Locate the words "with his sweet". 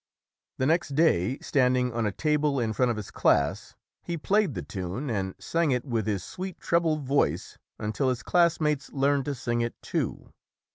5.85-6.59